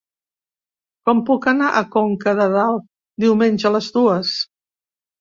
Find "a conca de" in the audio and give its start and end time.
1.83-2.49